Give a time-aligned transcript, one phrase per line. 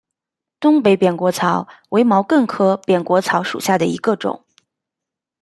[0.59, 4.43] 东北扁果草为毛茛科扁果草属下的一个种。